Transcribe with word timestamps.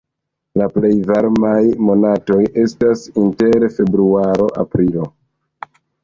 La 0.59 0.67
plej 0.75 0.91
varmaj 1.09 1.67
monatoj 1.89 2.39
estas 2.61 3.03
inter 3.25 3.65
februaro-aprilo. 3.75 5.05